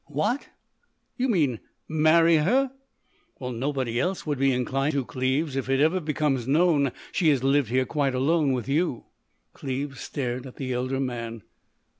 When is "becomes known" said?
5.99-6.91